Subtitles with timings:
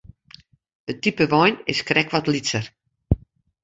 [0.89, 2.65] It type wein is krekt wat lytser.